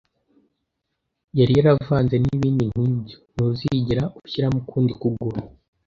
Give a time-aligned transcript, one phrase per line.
[1.37, 5.39] yari yaravanze nibindi nkibyo, ntuzigera ushyiramo ukundi kuguru